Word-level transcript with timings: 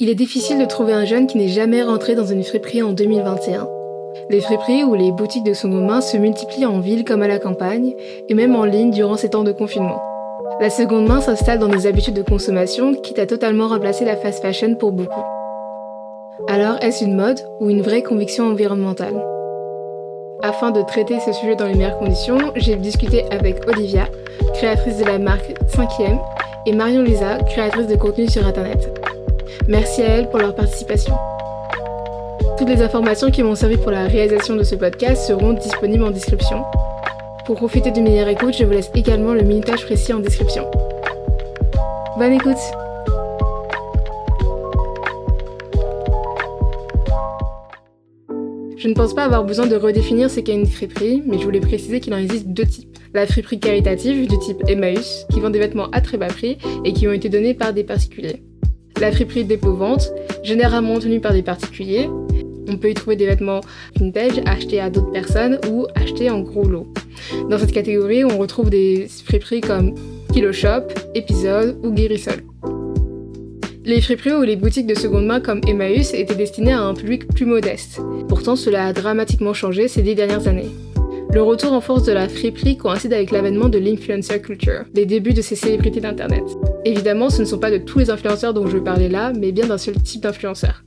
Il 0.00 0.10
est 0.10 0.16
difficile 0.16 0.58
de 0.58 0.64
trouver 0.64 0.92
un 0.92 1.04
jeune 1.04 1.28
qui 1.28 1.38
n'est 1.38 1.46
jamais 1.46 1.80
rentré 1.80 2.16
dans 2.16 2.26
une 2.26 2.42
friperie 2.42 2.82
en 2.82 2.90
2021. 2.90 3.68
Les 4.28 4.40
friperies 4.40 4.82
ou 4.82 4.96
les 4.96 5.12
boutiques 5.12 5.44
de 5.44 5.54
seconde 5.54 5.86
main 5.86 6.00
se 6.00 6.16
multiplient 6.16 6.66
en 6.66 6.80
ville 6.80 7.04
comme 7.04 7.22
à 7.22 7.28
la 7.28 7.38
campagne, 7.38 7.94
et 8.28 8.34
même 8.34 8.56
en 8.56 8.64
ligne 8.64 8.90
durant 8.90 9.16
ces 9.16 9.30
temps 9.30 9.44
de 9.44 9.52
confinement. 9.52 10.02
La 10.60 10.68
seconde 10.68 11.06
main 11.06 11.20
s'installe 11.20 11.60
dans 11.60 11.68
des 11.68 11.86
habitudes 11.86 12.16
de 12.16 12.22
consommation, 12.22 12.94
quitte 12.94 13.20
à 13.20 13.26
totalement 13.26 13.68
remplacer 13.68 14.04
la 14.04 14.16
fast 14.16 14.42
fashion 14.42 14.74
pour 14.74 14.90
beaucoup. 14.90 15.22
Alors, 16.48 16.76
est-ce 16.82 17.04
une 17.04 17.14
mode 17.14 17.38
ou 17.60 17.70
une 17.70 17.82
vraie 17.82 18.02
conviction 18.02 18.48
environnementale? 18.48 19.24
Afin 20.42 20.72
de 20.72 20.82
traiter 20.82 21.20
ce 21.20 21.32
sujet 21.32 21.54
dans 21.54 21.66
les 21.66 21.74
meilleures 21.74 22.00
conditions, 22.00 22.38
j'ai 22.56 22.74
discuté 22.74 23.26
avec 23.30 23.68
Olivia, 23.68 24.08
créatrice 24.54 24.98
de 24.98 25.04
la 25.04 25.20
marque 25.20 25.54
5e, 25.68 26.18
et 26.66 26.72
Marion 26.72 27.02
Lisa, 27.02 27.38
créatrice 27.46 27.86
de 27.86 27.94
contenu 27.94 28.26
sur 28.26 28.44
Internet. 28.44 29.03
Merci 29.68 30.02
à 30.02 30.06
elles 30.06 30.28
pour 30.28 30.38
leur 30.38 30.54
participation. 30.54 31.14
Toutes 32.58 32.68
les 32.68 32.82
informations 32.82 33.30
qui 33.30 33.42
m'ont 33.42 33.54
servi 33.54 33.76
pour 33.76 33.90
la 33.90 34.06
réalisation 34.06 34.56
de 34.56 34.62
ce 34.62 34.74
podcast 34.74 35.26
seront 35.26 35.54
disponibles 35.54 36.04
en 36.04 36.10
description. 36.10 36.64
Pour 37.46 37.56
profiter 37.56 37.90
d'une 37.90 38.04
meilleure 38.04 38.28
écoute, 38.28 38.54
je 38.58 38.64
vous 38.64 38.72
laisse 38.72 38.90
également 38.94 39.34
le 39.34 39.42
minutage 39.42 39.84
précis 39.84 40.12
en 40.12 40.20
description. 40.20 40.70
Bonne 42.16 42.32
écoute 42.32 42.56
Je 48.84 48.88
ne 48.88 48.94
pense 48.94 49.14
pas 49.14 49.24
avoir 49.24 49.44
besoin 49.44 49.66
de 49.66 49.76
redéfinir 49.76 50.30
ce 50.30 50.40
qu'est 50.40 50.54
une 50.54 50.66
friperie, 50.66 51.22
mais 51.26 51.38
je 51.38 51.44
voulais 51.44 51.60
préciser 51.60 52.00
qu'il 52.00 52.12
en 52.12 52.18
existe 52.18 52.48
deux 52.48 52.66
types. 52.66 52.98
La 53.14 53.26
friperie 53.26 53.58
caritative 53.58 54.28
du 54.28 54.38
type 54.38 54.62
Emmaüs, 54.68 55.26
qui 55.32 55.40
vend 55.40 55.50
des 55.50 55.58
vêtements 55.58 55.88
à 55.92 56.00
très 56.00 56.18
bas 56.18 56.26
prix 56.26 56.58
et 56.84 56.92
qui 56.92 57.08
ont 57.08 57.12
été 57.12 57.28
donnés 57.28 57.54
par 57.54 57.72
des 57.72 57.82
particuliers. 57.82 58.42
La 59.04 59.12
friperie 59.12 59.44
dépôt-vente, 59.44 60.14
généralement 60.42 60.98
tenue 60.98 61.20
par 61.20 61.34
des 61.34 61.42
particuliers. 61.42 62.08
On 62.66 62.78
peut 62.78 62.88
y 62.88 62.94
trouver 62.94 63.16
des 63.16 63.26
vêtements 63.26 63.60
vintage 64.00 64.40
achetés 64.46 64.80
à 64.80 64.88
d'autres 64.88 65.12
personnes 65.12 65.58
ou 65.70 65.86
achetés 65.94 66.30
en 66.30 66.40
gros 66.40 66.66
lot. 66.66 66.86
Dans 67.50 67.58
cette 67.58 67.72
catégorie, 67.72 68.24
on 68.24 68.38
retrouve 68.38 68.70
des 68.70 69.06
friperies 69.26 69.60
comme 69.60 69.94
Kilo 70.32 70.54
Shop, 70.54 70.84
Épisode 71.14 71.78
ou 71.82 71.90
Guérisol. 71.90 72.44
Les 73.84 74.00
friperies 74.00 74.32
ou 74.32 74.42
les 74.42 74.56
boutiques 74.56 74.86
de 74.86 74.94
seconde 74.94 75.26
main 75.26 75.40
comme 75.40 75.60
Emmaüs 75.68 76.14
étaient 76.14 76.34
destinées 76.34 76.72
à 76.72 76.80
un 76.80 76.94
public 76.94 77.26
plus 77.26 77.44
modeste. 77.44 78.00
Pourtant, 78.26 78.56
cela 78.56 78.86
a 78.86 78.94
dramatiquement 78.94 79.52
changé 79.52 79.86
ces 79.86 80.00
dix 80.00 80.14
dernières 80.14 80.48
années. 80.48 80.70
Le 81.30 81.42
retour 81.42 81.74
en 81.74 81.82
force 81.82 82.04
de 82.04 82.12
la 82.12 82.26
friperie 82.28 82.78
coïncide 82.78 83.12
avec 83.12 83.32
l'avènement 83.32 83.68
de 83.68 83.78
l'influencer 83.78 84.40
culture, 84.40 84.84
les 84.94 85.04
débuts 85.04 85.34
de 85.34 85.42
ces 85.42 85.56
célébrités 85.56 86.00
d'Internet. 86.00 86.44
Évidemment, 86.84 87.30
ce 87.30 87.40
ne 87.40 87.46
sont 87.46 87.58
pas 87.58 87.70
de 87.70 87.78
tous 87.78 87.98
les 87.98 88.10
influenceurs 88.10 88.52
dont 88.52 88.66
je 88.66 88.76
veux 88.76 88.84
parler 88.84 89.08
là, 89.08 89.32
mais 89.34 89.52
bien 89.52 89.66
d'un 89.66 89.78
seul 89.78 89.94
type 89.94 90.22
d'influenceur. 90.22 90.84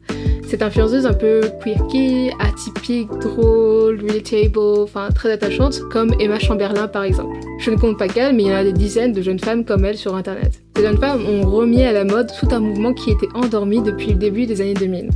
Cette 0.48 0.62
influenceuse 0.62 1.06
un 1.06 1.14
peu 1.14 1.42
quirky, 1.62 2.30
atypique, 2.40 3.10
drôle, 3.20 4.00
relatable, 4.00 4.60
enfin 4.84 5.10
très 5.14 5.32
attachante, 5.32 5.82
comme 5.92 6.14
Emma 6.20 6.40
Chamberlain 6.40 6.88
par 6.88 7.04
exemple. 7.04 7.36
Je 7.60 7.72
ne 7.72 7.76
compte 7.76 7.98
pas 7.98 8.08
qu'elle, 8.08 8.34
mais 8.36 8.44
il 8.44 8.50
y 8.50 8.52
en 8.54 8.58
a 8.58 8.64
des 8.64 8.74
dizaines 8.74 9.12
de 9.12 9.22
jeunes 9.22 9.40
femmes 9.40 9.66
comme 9.66 9.84
elle 9.84 9.98
sur 9.98 10.16
internet. 10.16 10.62
Ces 10.76 10.84
jeunes 10.84 11.00
femmes 11.00 11.26
ont 11.26 11.50
remis 11.50 11.84
à 11.84 11.92
la 11.92 12.06
mode 12.06 12.32
tout 12.40 12.48
un 12.52 12.60
mouvement 12.60 12.94
qui 12.94 13.12
était 13.12 13.28
endormi 13.34 13.82
depuis 13.82 14.08
le 14.08 14.16
début 14.16 14.46
des 14.46 14.62
années 14.62 14.76
2000. 14.76 15.10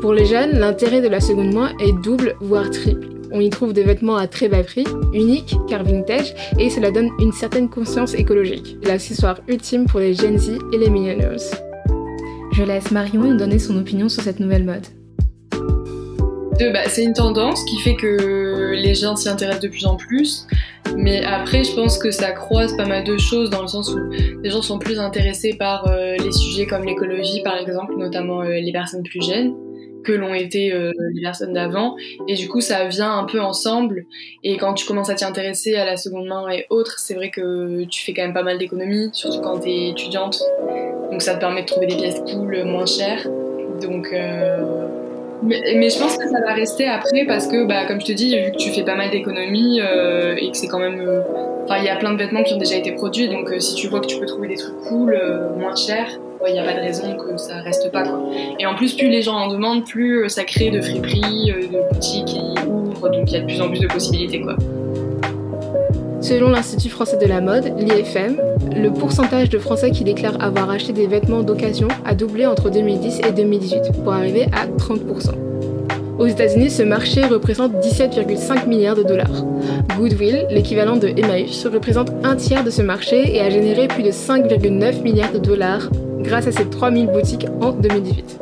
Pour 0.00 0.12
les 0.12 0.26
jeunes, 0.26 0.58
l'intérêt 0.58 1.00
de 1.00 1.08
la 1.08 1.20
seconde 1.20 1.52
main 1.52 1.72
est 1.80 1.92
double, 2.02 2.36
voire 2.40 2.70
triple. 2.70 3.19
On 3.32 3.40
y 3.40 3.48
trouve 3.48 3.72
des 3.72 3.84
vêtements 3.84 4.16
à 4.16 4.26
très 4.26 4.48
bas 4.48 4.64
prix, 4.64 4.84
uniques, 5.12 5.54
car 5.68 5.84
vintage, 5.84 6.34
et 6.58 6.68
cela 6.68 6.90
donne 6.90 7.10
une 7.20 7.32
certaine 7.32 7.68
conscience 7.68 8.14
écologique. 8.14 8.76
L'accessoire 8.82 9.38
ultime 9.46 9.86
pour 9.86 10.00
les 10.00 10.14
Gen 10.14 10.36
Z 10.36 10.58
et 10.72 10.78
les 10.78 10.90
millennials. 10.90 11.38
Je 12.52 12.64
laisse 12.64 12.90
Marion 12.90 13.22
nous 13.22 13.36
donner 13.36 13.60
son 13.60 13.76
opinion 13.76 14.08
sur 14.08 14.22
cette 14.22 14.40
nouvelle 14.40 14.64
mode. 14.64 14.86
Bah, 16.72 16.80
c'est 16.88 17.04
une 17.04 17.14
tendance 17.14 17.64
qui 17.64 17.78
fait 17.78 17.94
que 17.94 18.74
les 18.74 18.94
gens 18.94 19.16
s'y 19.16 19.28
intéressent 19.28 19.62
de 19.62 19.68
plus 19.68 19.86
en 19.86 19.96
plus. 19.96 20.46
Mais 20.96 21.24
après, 21.24 21.64
je 21.64 21.74
pense 21.74 21.98
que 21.98 22.10
ça 22.10 22.32
croise 22.32 22.76
pas 22.76 22.84
mal 22.84 23.04
de 23.04 23.16
choses 23.16 23.48
dans 23.48 23.62
le 23.62 23.68
sens 23.68 23.94
où 23.94 23.98
les 24.42 24.50
gens 24.50 24.60
sont 24.60 24.78
plus 24.78 24.98
intéressés 24.98 25.54
par 25.54 25.86
euh, 25.86 26.16
les 26.16 26.32
sujets 26.32 26.66
comme 26.66 26.84
l'écologie, 26.84 27.42
par 27.42 27.56
exemple, 27.56 27.94
notamment 27.96 28.42
euh, 28.42 28.60
les 28.60 28.72
personnes 28.72 29.02
plus 29.04 29.24
jeunes 29.24 29.54
que 30.04 30.12
l'ont 30.12 30.34
été 30.34 30.72
euh, 30.72 30.92
les 31.14 31.22
personnes 31.22 31.52
d'avant. 31.52 31.96
Et 32.28 32.34
du 32.34 32.48
coup, 32.48 32.60
ça 32.60 32.84
vient 32.86 33.16
un 33.18 33.24
peu 33.24 33.40
ensemble. 33.40 34.06
Et 34.42 34.56
quand 34.56 34.74
tu 34.74 34.86
commences 34.86 35.10
à 35.10 35.14
t'y 35.14 35.24
intéresser 35.24 35.76
à 35.76 35.84
la 35.84 35.96
seconde 35.96 36.26
main 36.26 36.48
et 36.50 36.66
autres, 36.70 36.98
c'est 36.98 37.14
vrai 37.14 37.30
que 37.30 37.84
tu 37.84 38.02
fais 38.02 38.12
quand 38.12 38.22
même 38.22 38.34
pas 38.34 38.42
mal 38.42 38.58
d'économies, 38.58 39.10
surtout 39.12 39.40
quand 39.40 39.60
tu 39.60 39.70
es 39.70 39.88
étudiante. 39.90 40.40
Donc 41.10 41.22
ça 41.22 41.34
te 41.34 41.40
permet 41.40 41.62
de 41.62 41.66
trouver 41.66 41.86
des 41.86 41.96
pièces 41.96 42.22
cool 42.32 42.64
moins 42.64 42.86
chères. 42.86 43.26
Donc. 43.80 44.08
Euh, 44.12 44.86
mais, 45.42 45.88
je 45.88 45.98
pense 45.98 46.18
que 46.18 46.28
ça 46.28 46.38
va 46.42 46.52
rester 46.52 46.86
après 46.86 47.24
parce 47.26 47.46
que, 47.46 47.66
bah, 47.66 47.86
comme 47.86 47.98
je 47.98 48.04
te 48.04 48.12
dis, 48.12 48.38
vu 48.38 48.52
que 48.52 48.58
tu 48.58 48.68
fais 48.72 48.82
pas 48.82 48.94
mal 48.94 49.10
d'économies 49.10 49.80
euh, 49.80 50.36
et 50.38 50.50
que 50.50 50.56
c'est 50.56 50.68
quand 50.68 50.78
même. 50.78 51.02
Enfin, 51.64 51.78
il 51.78 51.84
y 51.84 51.88
a 51.88 51.96
plein 51.96 52.12
de 52.12 52.18
vêtements 52.18 52.42
qui 52.42 52.52
ont 52.52 52.58
déjà 52.58 52.76
été 52.76 52.92
produits, 52.92 53.28
donc 53.28 53.50
si 53.58 53.74
tu 53.74 53.88
vois 53.88 54.00
que 54.00 54.06
tu 54.06 54.18
peux 54.18 54.26
trouver 54.26 54.48
des 54.48 54.56
trucs 54.56 54.76
cool, 54.80 55.18
moins 55.56 55.76
chers, 55.76 56.18
il 56.48 56.54
n'y 56.54 56.58
a 56.58 56.64
pas 56.64 56.74
de 56.74 56.80
raison 56.80 57.16
que 57.16 57.36
ça 57.36 57.56
reste 57.56 57.90
pas. 57.92 58.02
Quoi. 58.02 58.20
Et 58.58 58.66
en 58.66 58.74
plus, 58.74 58.94
plus 58.94 59.08
les 59.08 59.22
gens 59.22 59.36
en 59.36 59.48
demandent, 59.48 59.84
plus 59.84 60.24
euh, 60.24 60.28
ça 60.28 60.44
crée 60.44 60.70
de 60.70 60.80
friperies, 60.80 61.52
euh, 61.52 61.60
de 61.62 61.92
boutiques 61.92 62.26
qui 62.26 62.40
ouvrent, 62.66 63.10
donc 63.10 63.30
il 63.30 63.34
y 63.34 63.36
a 63.36 63.40
de 63.40 63.46
plus 63.46 63.60
en 63.60 63.68
plus 63.68 63.80
de 63.80 63.86
possibilités. 63.86 64.40
Quoi. 64.40 64.56
Selon 66.20 66.50
l'Institut 66.50 66.90
français 66.90 67.16
de 67.16 67.26
la 67.26 67.40
mode, 67.40 67.72
l'IFM, 67.78 68.36
le 68.76 68.90
pourcentage 68.90 69.48
de 69.48 69.58
Français 69.58 69.90
qui 69.90 70.04
déclarent 70.04 70.42
avoir 70.42 70.68
acheté 70.70 70.92
des 70.92 71.06
vêtements 71.06 71.42
d'occasion 71.42 71.88
a 72.04 72.14
doublé 72.14 72.46
entre 72.46 72.70
2010 72.70 73.20
et 73.26 73.32
2018 73.32 74.02
pour 74.04 74.12
arriver 74.12 74.46
à 74.52 74.66
30%. 74.66 75.30
Aux 76.18 76.26
États-Unis, 76.26 76.68
ce 76.68 76.82
marché 76.82 77.24
représente 77.24 77.72
17,5 77.82 78.68
milliards 78.68 78.94
de 78.94 79.02
dollars. 79.02 79.46
Goodwill, 79.96 80.46
l'équivalent 80.50 80.96
de 80.96 81.08
Emmaüs, 81.08 81.66
représente 81.66 82.10
un 82.22 82.36
tiers 82.36 82.62
de 82.62 82.68
ce 82.68 82.82
marché 82.82 83.34
et 83.34 83.40
a 83.40 83.48
généré 83.48 83.88
plus 83.88 84.02
de 84.02 84.10
5,9 84.10 85.02
milliards 85.02 85.32
de 85.32 85.38
dollars 85.38 85.88
grâce 86.22 86.46
à 86.46 86.52
ses 86.52 86.66
3000 86.66 87.08
boutiques 87.08 87.46
en 87.60 87.72
2018. 87.72 88.38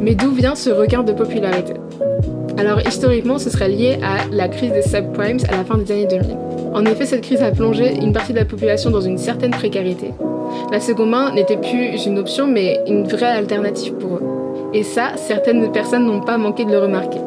Mais 0.00 0.14
d'où 0.14 0.30
vient 0.30 0.54
ce 0.54 0.70
regain 0.70 1.02
de 1.02 1.12
popularité? 1.12 1.74
Alors 2.58 2.80
historiquement, 2.86 3.38
ce 3.38 3.50
serait 3.50 3.68
lié 3.68 3.98
à 4.02 4.26
la 4.30 4.48
crise 4.48 4.72
des 4.72 4.82
subprimes 4.82 5.38
à 5.48 5.56
la 5.56 5.64
fin 5.64 5.76
des 5.76 5.90
années 5.92 6.06
2000. 6.06 6.36
En 6.74 6.84
effet, 6.84 7.06
cette 7.06 7.22
crise 7.22 7.42
a 7.42 7.50
plongé 7.50 7.96
une 7.96 8.12
partie 8.12 8.32
de 8.32 8.38
la 8.38 8.44
population 8.44 8.90
dans 8.90 9.00
une 9.00 9.18
certaine 9.18 9.50
précarité. 9.50 10.12
La 10.70 10.80
seconde 10.80 11.10
main 11.10 11.32
n'était 11.32 11.56
plus 11.56 12.06
une 12.06 12.18
option, 12.18 12.46
mais 12.46 12.80
une 12.86 13.06
vraie 13.06 13.26
alternative 13.26 13.94
pour 13.94 14.16
eux. 14.16 14.22
Et 14.72 14.82
ça, 14.82 15.12
certaines 15.16 15.70
personnes 15.72 16.06
n'ont 16.06 16.20
pas 16.20 16.38
manqué 16.38 16.64
de 16.64 16.70
le 16.70 16.78
remarquer. 16.78 17.18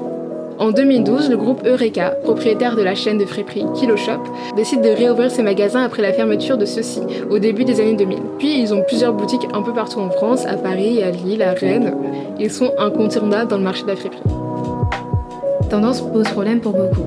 En 0.59 0.71
2012, 0.71 1.29
le 1.29 1.37
groupe 1.37 1.65
Eureka, 1.65 2.17
propriétaire 2.21 2.75
de 2.75 2.81
la 2.81 2.93
chaîne 2.93 3.17
de 3.17 3.25
friperie 3.25 3.63
Kilo 3.75 3.95
Shop, 3.95 4.21
décide 4.57 4.81
de 4.81 4.89
réouvrir 4.89 5.31
ses 5.31 5.41
magasins 5.41 5.83
après 5.83 6.01
la 6.01 6.11
fermeture 6.11 6.57
de 6.57 6.65
ceux-ci 6.65 6.99
au 7.29 7.39
début 7.39 7.63
des 7.63 7.79
années 7.79 7.95
2000. 7.95 8.19
Puis 8.39 8.59
ils 8.59 8.73
ont 8.73 8.83
plusieurs 8.83 9.13
boutiques 9.13 9.47
un 9.53 9.61
peu 9.61 9.71
partout 9.71 9.99
en 9.99 10.09
France, 10.09 10.45
à 10.45 10.57
Paris, 10.57 11.01
à 11.01 11.11
Lille, 11.11 11.43
à 11.43 11.53
Rennes. 11.53 11.95
Ils 12.39 12.51
sont 12.51 12.73
incontournables 12.77 13.49
dans 13.49 13.57
le 13.57 13.63
marché 13.63 13.83
de 13.83 13.87
la 13.87 13.95
friperie. 13.95 14.19
Tendance 15.69 16.01
pose 16.01 16.27
problème 16.27 16.59
pour 16.59 16.73
beaucoup. 16.73 17.05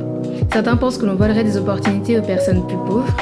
Certains 0.50 0.76
pensent 0.76 0.96
que 0.96 1.04
l'on 1.04 1.16
volerait 1.16 1.44
des 1.44 1.58
opportunités 1.58 2.18
aux 2.18 2.22
personnes 2.22 2.66
plus 2.66 2.78
pauvres. 2.78 3.14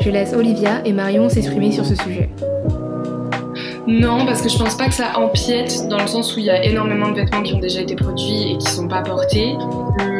Je 0.00 0.10
laisse 0.10 0.32
Olivia 0.32 0.80
et 0.84 0.92
Marion 0.92 1.28
s'exprimer 1.28 1.72
sur 1.72 1.84
ce 1.84 1.96
sujet. 1.96 2.30
Non, 3.86 4.26
parce 4.26 4.42
que 4.42 4.48
je 4.48 4.58
pense 4.58 4.76
pas 4.76 4.88
que 4.88 4.94
ça 4.94 5.16
empiète 5.16 5.86
dans 5.88 6.00
le 6.00 6.08
sens 6.08 6.34
où 6.34 6.40
il 6.40 6.46
y 6.46 6.50
a 6.50 6.64
énormément 6.64 7.08
de 7.10 7.14
vêtements 7.14 7.42
qui 7.42 7.54
ont 7.54 7.60
déjà 7.60 7.80
été 7.80 7.94
produits 7.94 8.52
et 8.52 8.58
qui 8.58 8.66
sont 8.66 8.88
pas 8.88 9.02
portés. 9.02 9.56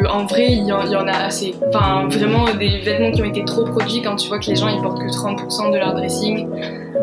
En 0.09 0.25
vrai, 0.25 0.47
il 0.51 0.65
y, 0.65 0.71
en, 0.71 1.07
a 1.07 1.11
assez. 1.11 1.53
Enfin, 1.67 2.07
vraiment 2.09 2.45
des 2.57 2.79
vêtements 2.79 3.11
qui 3.11 3.21
ont 3.21 3.25
été 3.25 3.43
trop 3.43 3.65
produits 3.65 4.01
quand 4.01 4.15
tu 4.15 4.29
vois 4.29 4.39
que 4.39 4.47
les 4.47 4.55
gens 4.55 4.69
ils 4.69 4.81
portent 4.81 4.99
que 4.99 5.07
30% 5.07 5.73
de 5.73 5.77
leur 5.77 5.93
dressing. 5.93 6.47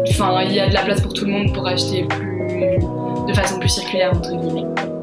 Enfin, 0.08 0.42
il 0.42 0.54
y 0.54 0.60
a 0.60 0.68
de 0.68 0.74
la 0.74 0.82
place 0.82 1.02
pour 1.02 1.12
tout 1.12 1.26
le 1.26 1.32
monde 1.32 1.52
pour 1.52 1.66
acheter 1.66 2.04
plus 2.04 2.78
de 3.28 3.32
façon 3.34 3.58
plus 3.58 3.68
circulaire 3.68 4.12
entre 4.14 4.34
guillemets. 4.34 4.93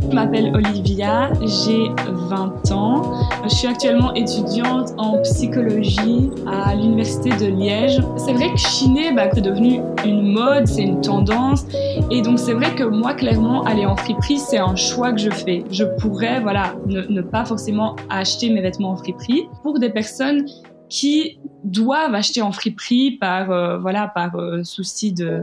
Je 0.00 0.14
m'appelle 0.14 0.54
Olivia, 0.54 1.30
j'ai 1.42 1.90
20 2.06 2.72
ans. 2.72 3.20
Je 3.44 3.48
suis 3.48 3.66
actuellement 3.66 4.14
étudiante 4.14 4.90
en 4.96 5.18
psychologie 5.22 6.30
à 6.46 6.74
l'université 6.74 7.30
de 7.30 7.46
Liège. 7.46 8.00
C'est 8.16 8.32
vrai 8.32 8.52
que 8.52 8.58
chiner, 8.58 9.12
bah, 9.12 9.28
c'est 9.32 9.40
devenu 9.40 9.80
une 10.04 10.32
mode, 10.32 10.66
c'est 10.66 10.82
une 10.82 11.00
tendance. 11.00 11.66
Et 12.10 12.22
donc 12.22 12.38
c'est 12.38 12.54
vrai 12.54 12.74
que 12.74 12.84
moi, 12.84 13.14
clairement, 13.14 13.64
aller 13.64 13.86
en 13.86 13.96
friperie, 13.96 14.38
c'est 14.38 14.58
un 14.58 14.76
choix 14.76 15.12
que 15.12 15.20
je 15.20 15.30
fais. 15.30 15.64
Je 15.70 15.84
pourrais, 15.84 16.40
voilà, 16.40 16.74
ne, 16.86 17.02
ne 17.02 17.20
pas 17.20 17.44
forcément 17.44 17.96
acheter 18.08 18.50
mes 18.50 18.62
vêtements 18.62 18.90
en 18.90 18.96
friperie. 18.96 19.48
Pour 19.62 19.78
des 19.78 19.90
personnes 19.90 20.44
qui 20.88 21.38
doivent 21.64 22.14
acheter 22.14 22.40
en 22.40 22.52
friperie 22.52 23.12
par 23.12 23.50
euh, 23.50 23.78
voilà 23.78 24.10
par 24.14 24.36
euh, 24.36 24.62
souci 24.62 25.12
de 25.12 25.40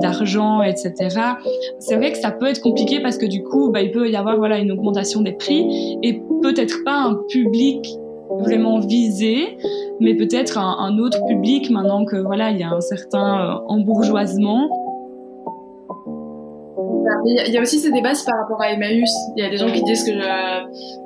d'argent 0.00 0.62
etc 0.62 0.94
c'est 1.78 1.96
vrai 1.96 2.12
que 2.12 2.18
ça 2.18 2.30
peut 2.30 2.46
être 2.46 2.60
compliqué 2.60 3.00
parce 3.00 3.18
que 3.18 3.26
du 3.26 3.42
coup 3.42 3.70
bah, 3.70 3.82
il 3.82 3.90
peut 3.90 4.08
y 4.10 4.16
avoir 4.16 4.36
voilà 4.36 4.58
une 4.58 4.72
augmentation 4.72 5.20
des 5.20 5.32
prix 5.32 5.98
et 6.02 6.20
peut-être 6.42 6.82
pas 6.84 6.96
un 6.96 7.14
public 7.28 7.86
vraiment 8.40 8.80
visé 8.80 9.58
mais 10.00 10.14
peut-être 10.14 10.58
un, 10.58 10.98
autre 10.98 11.24
public 11.26 11.70
maintenant 11.70 12.04
que 12.04 12.16
voilà, 12.16 12.50
il 12.50 12.58
y 12.58 12.62
a 12.62 12.70
un 12.70 12.80
certain 12.80 13.60
embourgeoisement. 13.68 14.68
Il 17.26 17.52
y 17.52 17.58
a 17.58 17.60
aussi 17.60 17.80
ce 17.80 17.88
débat 17.88 18.12
par 18.26 18.40
rapport 18.40 18.60
à 18.60 18.70
Emmaüs. 18.72 19.10
Il 19.36 19.42
y 19.42 19.46
a 19.46 19.50
des 19.50 19.56
gens 19.56 19.70
qui 19.70 19.82
disent 19.82 20.04
que 20.04 20.12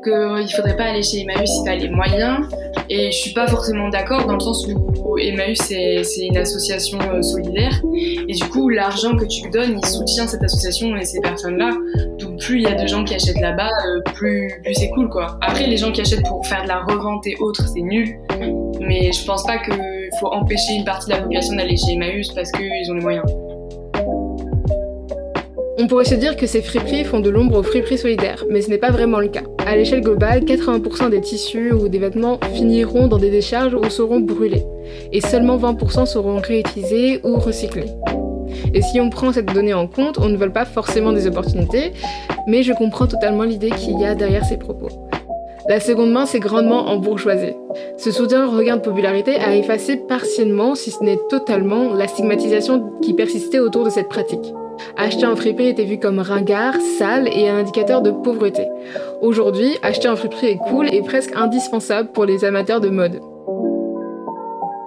qu'il 0.03 0.45
ne 0.45 0.49
faudrait 0.49 0.77
pas 0.77 0.85
aller 0.85 1.03
chez 1.03 1.21
Emmaüs 1.21 1.49
si 1.49 1.65
tu 1.65 1.71
as 1.71 1.77
les 1.77 1.89
moyens. 1.89 2.47
Et 2.91 3.11
je 3.11 3.17
suis 3.17 3.33
pas 3.33 3.47
forcément 3.47 3.89
d'accord 3.89 4.27
dans 4.27 4.35
le 4.35 4.41
sens 4.41 4.67
où 4.67 5.19
Emmaüs 5.19 5.59
c'est 5.59 6.27
une 6.27 6.37
association 6.37 6.99
euh, 7.11 7.23
solidaire. 7.23 7.81
Et 8.29 8.33
du 8.33 8.45
coup, 8.45 8.69
l'argent 8.69 9.17
que 9.17 9.25
tu 9.25 9.49
donnes, 9.51 9.79
il 9.83 9.89
soutient 9.89 10.27
cette 10.27 10.43
association 10.43 10.97
et 10.97 11.05
ces 11.05 11.21
personnes-là. 11.21 11.71
Donc 12.19 12.39
plus 12.41 12.57
il 12.57 12.63
y 12.63 12.67
a 12.67 12.75
de 12.75 12.87
gens 12.87 13.05
qui 13.05 13.15
achètent 13.15 13.41
là-bas, 13.41 13.69
euh, 13.69 14.01
plus, 14.15 14.61
plus 14.65 14.75
c'est 14.75 14.91
cool 14.91 15.09
quoi. 15.09 15.39
Après, 15.43 15.67
les 15.67 15.77
gens 15.77 15.93
qui 15.93 16.01
achètent 16.01 16.27
pour 16.27 16.47
faire 16.47 16.63
de 16.63 16.69
la 16.69 16.81
revente 16.81 17.27
et 17.27 17.37
autres, 17.41 17.67
c'est 17.69 17.83
nul. 17.83 18.17
Mais 18.81 19.13
je 19.13 19.25
pense 19.25 19.45
pas 19.45 19.59
qu'il 19.59 19.75
faut 20.21 20.29
empêcher 20.29 20.75
une 20.77 20.85
partie 20.85 21.09
de 21.09 21.15
la 21.15 21.23
population 21.23 21.55
d'aller 21.55 21.77
chez 21.77 21.93
Emmaüs 21.93 22.33
parce 22.35 22.51
qu'ils 22.53 22.91
ont 22.91 22.95
les 22.95 23.03
moyens. 23.03 23.25
On 25.81 25.87
pourrait 25.87 26.05
se 26.05 26.17
dire 26.17 26.37
que 26.37 26.49
ces 26.49 26.61
friperies 26.61 27.05
font 27.05 27.21
de 27.21 27.31
l'ombre 27.31 27.59
aux 27.59 27.63
friperies 27.63 27.99
solidaires, 27.99 28.45
mais 28.51 28.63
ce 28.63 28.69
n'est 28.69 28.79
pas 28.79 28.91
vraiment 28.91 29.21
le 29.21 29.29
cas. 29.29 29.45
À 29.65 29.77
l'échelle 29.77 30.01
globale, 30.01 30.41
80% 30.41 31.11
des 31.11 31.21
tissus 31.21 31.73
ou 31.73 31.89
des 31.89 32.01
vêtements 32.01 32.41
finiront 32.53 33.07
dans 33.07 33.17
des 33.17 33.31
décharges 33.31 33.75
ou 33.75 33.89
seront 33.89 34.19
brûlés, 34.19 34.65
et 35.13 35.21
seulement 35.21 35.57
20% 35.57 36.07
seront 36.07 36.39
réutilisés 36.39 37.21
ou 37.23 37.37
recyclés. 37.37 37.93
Et 38.75 38.83
si 38.83 39.01
on 39.01 39.09
prend 39.09 39.33
cette 39.33 39.55
donnée 39.55 39.73
en 39.73 39.87
compte, 39.87 40.19
on 40.19 40.29
ne 40.29 40.37
vole 40.37 40.53
pas 40.53 40.65
forcément 40.65 41.13
des 41.13 41.29
opportunités, 41.29 41.93
mais 42.49 42.65
je 42.65 42.73
comprends 42.73 43.07
totalement 43.07 43.45
l'idée 43.45 43.71
qu'il 43.71 44.01
y 44.01 44.05
a 44.05 44.17
derrière 44.17 44.45
ces 44.45 44.57
propos. 44.57 44.89
La 45.69 45.79
seconde 45.79 46.11
main 46.11 46.27
s'est 46.27 46.41
grandement 46.41 46.89
embourgeoisée. 46.89 47.55
Ce 47.99 48.11
soudain 48.11 48.49
regain 48.49 48.79
de 48.79 48.83
popularité 48.83 49.37
a 49.37 49.55
effacé 49.55 49.97
partiellement, 49.97 50.75
si 50.75 50.91
ce 50.91 51.05
n'est 51.05 51.21
totalement, 51.29 51.95
la 51.95 52.09
stigmatisation 52.09 52.91
qui 53.01 53.15
persistait 53.15 53.61
autour 53.61 53.85
de 53.85 53.91
cette 53.91 54.09
pratique. 54.09 54.55
Acheter 54.97 55.27
en 55.27 55.37
friperie 55.37 55.69
était 55.69 55.85
vu 55.85 55.99
comme 55.99 56.19
ringard, 56.19 56.75
sale 56.99 57.29
et 57.29 57.49
un 57.49 57.59
indicateur 57.59 58.03
de 58.03 58.11
pauvreté. 58.11 58.67
Aujourd'hui, 59.21 59.77
acheter 59.83 60.09
en 60.09 60.17
friperie 60.17 60.49
est 60.49 60.59
cool 60.69 60.93
et 60.93 61.03
presque 61.03 61.35
indispensable 61.35 62.11
pour 62.13 62.25
les 62.25 62.45
amateurs 62.45 62.81
de 62.81 62.89
mode. 62.89 63.21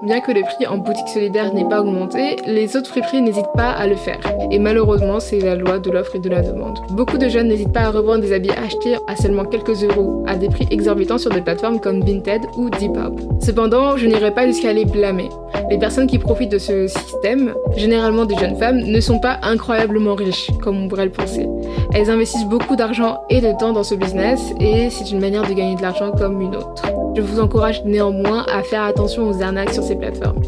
Bien 0.04 0.20
que 0.20 0.32
le 0.32 0.42
prix 0.42 0.66
en 0.66 0.80
boutique 0.80 1.08
solidaire 1.10 1.54
n'ait 1.54 1.68
pas 1.70 1.80
augmenté, 1.80 2.38
les 2.48 2.76
autres 2.76 2.90
friperies 2.90 3.22
n'hésitent 3.22 3.54
pas 3.56 3.70
à 3.70 3.86
le 3.86 3.96
faire. 3.96 4.20
Et 4.50 4.58
malheureusement, 4.58 5.20
c'est 5.20 5.40
la 5.40 5.54
loi 5.54 5.78
de 5.78 5.92
l'offre 5.92 6.16
et 6.16 6.20
de 6.20 6.28
la 6.28 6.42
demande. 6.42 6.80
Beaucoup 6.90 7.20
de 7.20 7.30
jeunes 7.30 7.50
n'hésitent 7.50 7.72
pas 7.72 7.82
à 7.82 7.92
revendre 7.92 8.22
des 8.22 8.34
habits 8.34 8.50
achetés 8.50 8.96
à 9.08 9.16
seulement 9.16 9.46
quelques 9.46 9.84
euros, 9.84 10.24
à 10.26 10.38
des 10.38 10.50
prix 10.50 10.68
exorbitants 10.72 11.20
sur 11.20 11.30
des 11.30 11.42
plateformes 11.42 11.80
comme 11.80 12.04
Vinted 12.04 12.42
ou 12.58 12.72
Depop. 12.72 13.20
Cependant, 13.42 13.96
je 13.96 14.08
n'irai 14.08 14.32
pas 14.32 14.48
jusqu'à 14.48 14.74
les 14.74 14.86
blâmer. 14.86 15.30
Les 15.70 15.78
personnes 15.78 16.08
qui 16.08 16.18
profitent 16.18 16.52
de 16.52 16.58
ce 16.58 16.88
système, 16.88 17.54
généralement 17.78 18.26
des 18.26 18.36
jeunes 18.36 18.58
femmes, 18.58 18.80
ne 18.80 19.00
sont 19.02 19.20
pas 19.20 19.38
incroyablement 19.44 20.16
riches, 20.16 20.50
comme 20.64 20.84
on 20.84 20.88
pourrait 20.88 21.06
le 21.06 21.12
penser. 21.12 21.48
Elles 21.94 22.10
investissent 22.10 22.48
beaucoup 22.48 22.76
d'argent 22.76 23.22
et 23.30 23.40
de 23.40 23.52
temps 23.56 23.72
dans 23.72 23.84
ce 23.84 23.94
business, 23.94 24.42
et 24.60 24.90
c'est 24.90 25.12
une 25.12 25.20
manière 25.20 25.48
de 25.48 25.54
gagner 25.54 25.76
de 25.76 25.82
l'argent 25.84 26.12
comme 26.12 26.42
une 26.42 26.56
autre. 26.56 27.01
Je 27.14 27.22
vous 27.22 27.40
encourage 27.40 27.84
néanmoins 27.84 28.46
à 28.52 28.64
faire 28.64 28.84
attention 28.84 29.30
aux 29.30 29.42
arnaques 29.42 29.74
sur 29.74 29.84
ces 29.84 29.96
plateformes. 29.96 30.42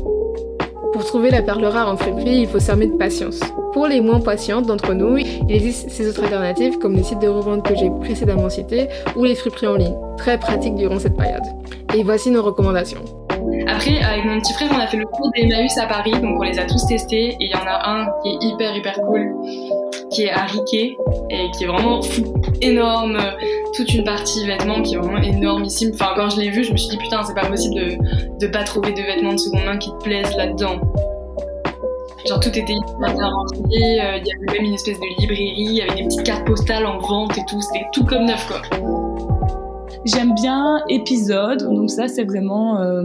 Pour 0.94 1.04
trouver 1.06 1.30
la 1.30 1.42
perle 1.42 1.66
rare 1.66 1.90
en 1.90 1.98
friperie, 1.98 2.42
il 2.42 2.48
faut 2.48 2.60
s'armer 2.60 2.88
de 2.88 2.96
patience. 2.96 3.40
Pour 3.74 3.88
les 3.88 4.00
moins 4.00 4.22
patientes 4.22 4.68
d'entre 4.68 4.94
nous, 4.94 5.18
il 5.18 5.52
existe 5.52 5.90
ces 5.90 6.08
autres 6.08 6.24
alternatives 6.24 6.78
comme 6.78 6.96
les 6.96 7.04
sites 7.04 7.20
de 7.20 7.28
revente 7.28 7.68
que 7.68 7.76
j'ai 7.76 7.90
précédemment 7.90 8.50
cités 8.50 8.88
ou 9.16 9.24
les 9.26 9.36
friperies 9.36 9.68
en 9.68 9.76
ligne, 9.76 9.96
très 10.18 10.38
pratiques 10.38 10.76
durant 10.76 11.00
cette 11.00 11.18
période. 11.18 11.44
Et 11.96 12.04
voici 12.04 12.32
nos 12.32 12.44
recommandations. 12.44 13.04
Après, 13.68 14.02
avec 14.02 14.26
mon 14.26 14.40
petit 14.40 14.54
frère, 14.54 14.70
on 14.74 14.80
a 14.80 14.88
fait 14.88 14.98
le 14.98 15.06
tour 15.06 15.32
des 15.36 15.44
Emmaüs 15.44 15.78
à 15.78 15.88
Paris, 15.88 16.12
donc 16.12 16.40
on 16.40 16.44
les 16.44 16.60
a 16.60 16.66
tous 16.66 16.86
testés 16.88 17.30
et 17.30 17.38
il 17.40 17.50
y 17.50 17.56
en 17.56 17.66
a 17.68 17.90
un 17.90 18.06
qui 18.22 18.30
est 18.30 18.48
hyper 18.48 18.76
hyper 18.76 18.94
cool, 19.02 19.34
qui 20.14 20.24
est 20.24 20.34
Riquet 20.34 20.96
et 21.30 21.52
qui 21.58 21.64
est 21.64 21.68
vraiment 21.68 22.02
fou, 22.02 22.34
énorme, 22.62 23.18
toute 23.76 23.94
une 23.94 24.04
partie 24.04 24.46
vêtements 24.46 24.82
qui 24.82 24.96
est 24.96 24.98
vraiment 24.98 25.22
énormissime. 25.22 25.92
Enfin, 25.94 26.14
quand 26.16 26.30
je 26.30 26.40
l'ai 26.40 26.50
vu, 26.50 26.64
je 26.64 26.72
me 26.72 26.78
suis 26.78 26.90
dit 26.90 26.98
putain, 26.98 27.24
c'est 27.24 27.34
pas 27.34 27.48
possible 27.48 27.76
de, 27.76 28.40
de 28.40 28.48
pas 28.52 28.64
trouver 28.64 28.94
de 28.94 29.02
vêtements 29.02 29.34
de 29.34 29.40
seconde 29.40 29.66
main 29.66 29.78
qui 29.78 29.90
te 29.90 30.04
plaisent 30.04 30.36
là-dedans. 30.36 30.80
Genre 32.28 32.40
tout 32.40 32.50
était 32.50 32.62
hyper 32.62 33.16
bien 33.16 33.28
euh, 33.28 34.18
il 34.18 34.28
y 34.28 34.32
avait 34.32 34.58
même 34.58 34.66
une 34.66 34.74
espèce 34.74 34.98
de 34.98 35.22
librairie, 35.22 35.82
avait 35.82 35.96
des 35.96 36.04
petites 36.04 36.24
cartes 36.24 36.46
postales 36.46 36.86
en 36.86 37.00
vente 37.00 37.38
et 37.38 37.42
tout, 37.50 37.60
c'était 37.62 37.86
tout 37.92 38.06
comme 38.06 38.26
neuf 38.26 38.48
quoi. 38.48 38.62
J'aime 40.06 40.34
bien 40.36 40.82
épisode, 40.90 41.64
donc 41.64 41.90
ça 41.90 42.08
c'est 42.08 42.24
vraiment 42.24 42.80
euh, 42.80 43.04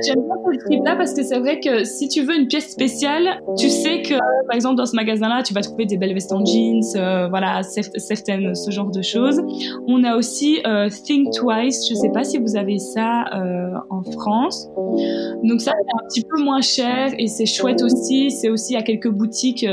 J'aime 0.00 0.22
bien 0.24 0.34
ce 0.52 0.64
trip-là 0.64 0.96
parce 0.96 1.12
que 1.14 1.22
c'est 1.22 1.38
vrai 1.38 1.60
que 1.60 1.84
si 1.84 2.08
tu 2.08 2.22
veux 2.22 2.34
une 2.34 2.46
pièce 2.46 2.70
spéciale, 2.70 3.40
tu 3.58 3.68
sais 3.68 4.02
que, 4.02 4.14
par 4.14 4.54
exemple, 4.54 4.76
dans 4.76 4.86
ce 4.86 4.96
magasin-là, 4.96 5.42
tu 5.42 5.52
vas 5.52 5.60
trouver 5.60 5.84
des 5.84 5.98
belles 5.98 6.14
vestes 6.14 6.32
en 6.32 6.44
jeans, 6.44 6.80
euh, 6.96 7.28
voilà, 7.28 7.62
certaines, 7.62 8.54
ce 8.54 8.70
genre 8.70 8.90
de 8.90 9.02
choses. 9.02 9.40
On 9.86 10.02
a 10.04 10.16
aussi 10.16 10.60
euh, 10.66 10.88
Think 10.88 11.32
Twice, 11.32 11.88
je 11.88 11.94
sais 11.94 12.10
pas 12.10 12.24
si 12.24 12.38
vous 12.38 12.56
avez 12.56 12.78
ça 12.78 13.24
euh, 13.34 13.70
en 13.90 14.02
France. 14.02 14.68
Donc 15.44 15.60
ça, 15.60 15.72
c'est 15.72 16.02
un 16.02 16.08
petit 16.08 16.24
peu 16.24 16.42
moins 16.42 16.60
cher 16.60 17.12
et 17.18 17.26
c'est 17.26 17.46
chouette 17.46 17.82
aussi. 17.82 18.30
C'est 18.30 18.48
aussi 18.48 18.76
à 18.76 18.82
quelques 18.82 19.10
boutiques 19.10 19.66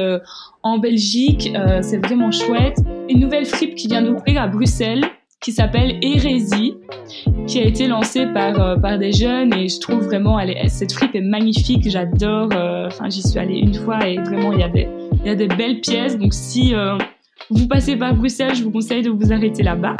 en 0.63 0.77
Belgique, 0.77 1.51
c'est 1.81 2.05
vraiment 2.05 2.31
chouette. 2.31 2.77
Une 3.09 3.19
nouvelle 3.19 3.45
fripe 3.45 3.75
qui 3.75 3.87
vient 3.87 4.01
d'ouvrir 4.01 4.41
à 4.41 4.47
Bruxelles 4.47 5.03
qui 5.41 5.53
s'appelle 5.53 5.97
Hérésie, 6.01 6.75
qui 7.47 7.59
a 7.59 7.63
été 7.63 7.87
lancée 7.87 8.25
par, 8.33 8.59
euh, 8.59 8.75
par 8.75 8.97
des 8.97 9.13
jeunes 9.13 9.53
et 9.53 9.69
je 9.69 9.79
trouve 9.79 10.01
vraiment, 10.01 10.39
cette 10.67 10.91
fripe 10.91 11.15
est 11.15 11.21
magnifique, 11.21 11.89
j'adore. 11.89 12.49
Euh, 12.53 12.87
enfin, 12.87 13.09
j'y 13.09 13.21
suis 13.21 13.39
allée 13.39 13.57
une 13.57 13.73
fois 13.73 14.05
et 14.07 14.17
vraiment, 14.17 14.51
il 14.51 14.59
y 14.59 14.63
a 14.63 14.69
des, 14.69 14.87
y 15.23 15.29
a 15.29 15.35
des 15.35 15.47
belles 15.47 15.79
pièces. 15.79 16.17
Donc, 16.17 16.33
si 16.33 16.75
euh, 16.75 16.97
vous 17.49 17.67
passez 17.67 17.95
par 17.95 18.13
Bruxelles, 18.13 18.55
je 18.55 18.63
vous 18.63 18.71
conseille 18.71 19.01
de 19.01 19.09
vous 19.09 19.31
arrêter 19.31 19.63
là-bas. 19.63 19.95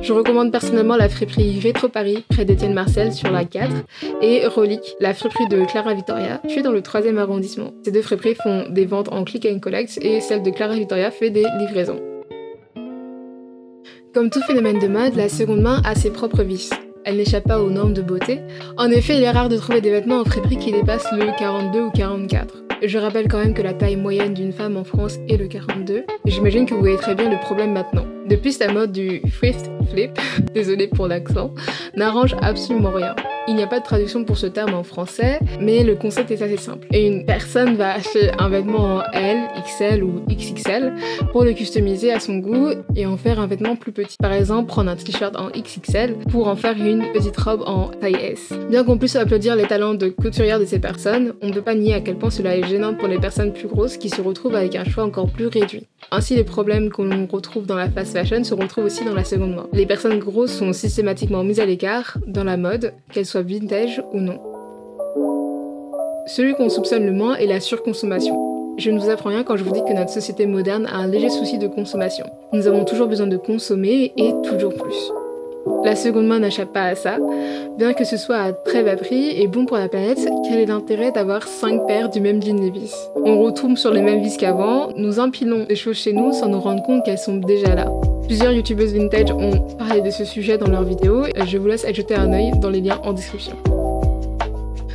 Je 0.00 0.12
recommande 0.12 0.52
personnellement 0.52 0.96
la 0.96 1.08
friperie 1.08 1.58
Rétro 1.58 1.88
Paris, 1.88 2.24
près 2.28 2.44
d'Étienne 2.44 2.74
Marcel, 2.74 3.12
sur 3.12 3.30
la 3.30 3.44
4, 3.44 3.72
et 4.22 4.46
Relique, 4.46 4.94
la 5.00 5.14
friperie 5.14 5.48
de 5.48 5.64
Clara 5.64 5.94
Victoria, 5.94 6.40
suis 6.46 6.62
dans 6.62 6.70
le 6.70 6.80
3e 6.80 7.16
arrondissement. 7.18 7.72
Ces 7.84 7.90
deux 7.90 8.02
friperies 8.02 8.36
font 8.36 8.66
des 8.70 8.84
ventes 8.86 9.10
en 9.10 9.24
click 9.24 9.46
and 9.50 9.58
collect 9.58 9.98
et 10.00 10.20
celle 10.20 10.42
de 10.42 10.50
Clara 10.50 10.74
Victoria 10.74 11.10
fait 11.10 11.30
des 11.30 11.44
livraisons. 11.58 11.98
Comme 14.16 14.30
tout 14.30 14.40
phénomène 14.40 14.78
de 14.78 14.88
mode, 14.88 15.14
la 15.14 15.28
seconde 15.28 15.60
main 15.60 15.82
a 15.84 15.94
ses 15.94 16.08
propres 16.10 16.42
vices. 16.42 16.72
Elle 17.04 17.18
n'échappe 17.18 17.44
pas 17.44 17.60
aux 17.60 17.68
normes 17.68 17.92
de 17.92 18.00
beauté. 18.00 18.40
En 18.78 18.90
effet, 18.90 19.18
il 19.18 19.22
est 19.22 19.30
rare 19.30 19.50
de 19.50 19.58
trouver 19.58 19.82
des 19.82 19.90
vêtements 19.90 20.20
en 20.20 20.24
friperie 20.24 20.56
qui 20.56 20.72
dépassent 20.72 21.12
le 21.12 21.38
42 21.38 21.80
ou 21.82 21.90
44. 21.90 22.62
Je 22.82 22.96
rappelle 22.96 23.28
quand 23.28 23.36
même 23.36 23.52
que 23.52 23.60
la 23.60 23.74
taille 23.74 23.96
moyenne 23.96 24.32
d'une 24.32 24.54
femme 24.54 24.78
en 24.78 24.84
France 24.84 25.18
est 25.28 25.36
le 25.36 25.48
42. 25.48 26.04
J'imagine 26.24 26.64
que 26.64 26.72
vous 26.72 26.80
voyez 26.80 26.96
très 26.96 27.14
bien 27.14 27.28
le 27.28 27.38
problème 27.40 27.74
maintenant. 27.74 28.06
Depuis 28.28 28.56
la 28.58 28.72
mode 28.72 28.90
du 28.90 29.20
thrift 29.20 29.70
flip, 29.92 30.18
désolé 30.54 30.88
pour 30.88 31.06
l'accent, 31.06 31.54
n'arrange 31.94 32.34
absolument 32.42 32.90
rien. 32.90 33.14
Il 33.48 33.54
n'y 33.54 33.62
a 33.62 33.68
pas 33.68 33.78
de 33.78 33.84
traduction 33.84 34.24
pour 34.24 34.36
ce 34.36 34.46
terme 34.46 34.74
en 34.74 34.82
français, 34.82 35.38
mais 35.60 35.84
le 35.84 35.94
concept 35.94 36.32
est 36.32 36.42
assez 36.42 36.56
simple. 36.56 36.88
Et 36.92 37.06
une 37.06 37.24
personne 37.24 37.76
va 37.76 37.94
acheter 37.94 38.32
un 38.40 38.48
vêtement 38.48 38.96
en 38.96 39.02
L, 39.12 39.38
XL 39.64 40.02
ou 40.02 40.24
XXL 40.28 40.94
pour 41.30 41.44
le 41.44 41.52
customiser 41.52 42.12
à 42.12 42.18
son 42.18 42.38
goût 42.38 42.70
et 42.96 43.06
en 43.06 43.16
faire 43.16 43.38
un 43.38 43.46
vêtement 43.46 43.76
plus 43.76 43.92
petit. 43.92 44.16
Par 44.18 44.32
exemple, 44.32 44.66
prendre 44.66 44.90
un 44.90 44.96
t-shirt 44.96 45.36
en 45.36 45.50
XXL 45.50 46.16
pour 46.28 46.48
en 46.48 46.56
faire 46.56 46.76
une 46.76 47.12
petite 47.12 47.36
robe 47.36 47.62
en 47.66 47.90
taille 47.90 48.16
S. 48.20 48.52
Bien 48.68 48.82
qu'on 48.82 48.98
puisse 48.98 49.14
applaudir 49.14 49.54
les 49.54 49.68
talents 49.68 49.94
de 49.94 50.08
couturière 50.08 50.58
de 50.58 50.64
ces 50.64 50.80
personnes, 50.80 51.34
on 51.40 51.46
ne 51.46 51.52
peut 51.52 51.62
pas 51.62 51.76
nier 51.76 51.94
à 51.94 52.00
quel 52.00 52.16
point 52.16 52.30
cela 52.30 52.56
est 52.56 52.66
gênant 52.66 52.94
pour 52.94 53.06
les 53.06 53.20
personnes 53.20 53.52
plus 53.52 53.68
grosses 53.68 53.96
qui 53.96 54.08
se 54.08 54.20
retrouvent 54.20 54.56
avec 54.56 54.74
un 54.74 54.84
choix 54.84 55.04
encore 55.04 55.30
plus 55.30 55.46
réduit. 55.46 55.86
Ainsi, 56.10 56.34
les 56.34 56.44
problèmes 56.44 56.90
qu'on 56.90 57.26
retrouve 57.26 57.66
dans 57.66 57.76
la 57.76 57.88
fast 57.88 58.15
se 58.24 58.54
retrouvent 58.54 58.86
aussi 58.86 59.04
dans 59.04 59.14
la 59.14 59.24
seconde 59.24 59.54
main. 59.54 59.66
Les 59.72 59.86
personnes 59.86 60.18
grosses 60.18 60.52
sont 60.52 60.72
systématiquement 60.72 61.44
mises 61.44 61.60
à 61.60 61.66
l'écart 61.66 62.16
dans 62.26 62.44
la 62.44 62.56
mode, 62.56 62.94
qu'elles 63.12 63.26
soient 63.26 63.42
vintage 63.42 64.02
ou 64.12 64.20
non. 64.20 64.40
Celui 66.26 66.54
qu'on 66.54 66.68
soupçonne 66.68 67.04
le 67.04 67.12
moins 67.12 67.36
est 67.36 67.46
la 67.46 67.60
surconsommation. 67.60 68.74
Je 68.78 68.90
ne 68.90 68.98
vous 68.98 69.10
apprends 69.10 69.30
rien 69.30 69.44
quand 69.44 69.56
je 69.56 69.64
vous 69.64 69.72
dis 69.72 69.84
que 69.84 69.92
notre 69.92 70.10
société 70.10 70.46
moderne 70.46 70.86
a 70.86 70.96
un 70.96 71.06
léger 71.06 71.30
souci 71.30 71.58
de 71.58 71.66
consommation. 71.66 72.26
Nous 72.52 72.66
avons 72.66 72.84
toujours 72.84 73.06
besoin 73.06 73.26
de 73.26 73.36
consommer 73.36 74.12
et 74.16 74.32
toujours 74.42 74.74
plus. 74.74 75.10
La 75.84 75.96
seconde 75.96 76.26
main 76.26 76.38
n'échappe 76.38 76.72
pas 76.72 76.84
à 76.84 76.94
ça. 76.94 77.16
Bien 77.78 77.92
que 77.92 78.04
ce 78.04 78.16
soit 78.16 78.36
à 78.36 78.52
très 78.52 78.82
bas 78.82 78.96
prix 78.96 79.40
et 79.40 79.46
bon 79.46 79.66
pour 79.66 79.76
la 79.76 79.88
planète, 79.88 80.18
quel 80.48 80.60
est 80.60 80.66
l'intérêt 80.66 81.12
d'avoir 81.12 81.42
5 81.42 81.86
paires 81.86 82.08
du 82.08 82.20
même 82.20 82.42
jean 82.42 82.60
Levi's? 82.60 82.94
On 83.24 83.42
retombe 83.42 83.76
sur 83.76 83.92
les 83.92 84.02
mêmes 84.02 84.22
vis 84.22 84.36
qu'avant, 84.36 84.88
nous 84.96 85.18
empilons 85.18 85.64
des 85.64 85.76
choses 85.76 85.96
chez 85.96 86.12
nous 86.12 86.32
sans 86.32 86.48
nous 86.48 86.60
rendre 86.60 86.82
compte 86.82 87.04
qu'elles 87.04 87.18
sont 87.18 87.36
déjà 87.36 87.74
là. 87.74 87.90
Plusieurs 88.26 88.52
youtubeuses 88.52 88.94
vintage 88.94 89.30
ont 89.32 89.60
parlé 89.78 90.00
de 90.00 90.10
ce 90.10 90.24
sujet 90.24 90.58
dans 90.58 90.68
leurs 90.68 90.84
vidéos, 90.84 91.24
je 91.46 91.58
vous 91.58 91.66
laisse 91.66 91.86
jeter 91.92 92.14
un 92.14 92.32
œil 92.32 92.52
dans 92.60 92.70
les 92.70 92.80
liens 92.80 93.00
en 93.04 93.12
description. 93.12 93.56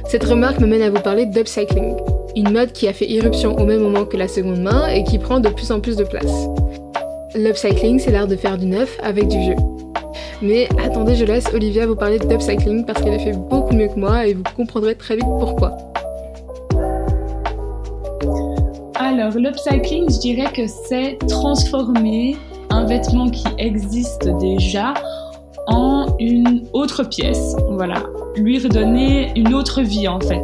Cette 0.06 0.24
remarque 0.24 0.60
me 0.60 0.68
mène 0.68 0.82
à 0.82 0.90
vous 0.90 1.02
parler 1.02 1.26
d'upcycling, 1.26 1.96
une 2.36 2.52
mode 2.52 2.72
qui 2.74 2.88
a 2.88 2.94
fait 2.94 3.08
irruption 3.08 3.58
au 3.58 3.66
même 3.66 3.82
moment 3.82 4.06
que 4.06 4.18
la 4.18 4.28
seconde 4.28 4.62
main 4.62 4.88
et 4.88 5.04
qui 5.04 5.20
prend 5.20 5.40
de 5.40 5.50
plus 5.50 5.72
en 5.72 5.80
plus 5.80 5.96
de 5.96 6.04
place. 6.04 6.48
L'upcycling, 7.36 8.00
c'est 8.00 8.12
l'art 8.12 8.28
de 8.28 8.36
faire 8.36 8.58
du 8.58 8.66
neuf 8.66 8.98
avec 9.02 9.28
du 9.28 9.38
vieux. 9.38 9.56
Mais 10.42 10.68
attendez, 10.84 11.16
je 11.16 11.26
laisse 11.26 11.46
Olivia 11.54 11.86
vous 11.86 11.96
parler 11.96 12.20
d'upcycling 12.20 12.86
parce 12.86 13.02
qu'elle 13.02 13.14
a 13.14 13.20
fait 13.20 13.34
beaucoup 13.34 13.74
mieux 13.74 13.88
que 13.88 14.00
moi 14.00 14.28
et 14.28 14.34
vous 14.34 14.44
comprendrez 14.56 14.96
très 14.96 15.16
vite 15.16 15.26
pourquoi. 15.26 15.78
Alors, 18.96 19.34
l'upcycling, 19.34 20.10
je 20.12 20.20
dirais 20.20 20.52
que 20.54 20.68
c'est 20.68 21.18
transformer 21.28 22.38
un 22.70 22.86
vêtement 22.86 23.30
qui 23.30 23.44
existe 23.58 24.30
déjà 24.40 24.94
en 25.68 26.01
une 26.22 26.64
autre 26.74 27.04
pièce. 27.04 27.56
Voilà, 27.70 28.04
lui 28.36 28.60
redonner 28.60 29.32
une 29.36 29.54
autre 29.54 29.82
vie 29.82 30.08
en 30.08 30.20
fait. 30.20 30.44